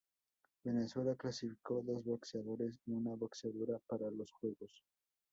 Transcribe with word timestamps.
Venezuela 0.63 1.13
clasificó 1.15 1.83
dos 1.83 2.03
boxeadores 2.03 2.79
y 2.87 2.91
una 2.93 3.13
boxeadora 3.13 3.77
para 3.85 4.09
los 4.09 4.31
juegos. 4.31 4.81